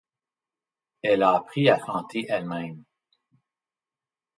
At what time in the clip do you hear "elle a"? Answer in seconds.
1.03-1.35